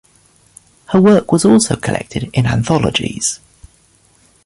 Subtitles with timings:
[0.87, 3.39] Her work was also collected in anthologies.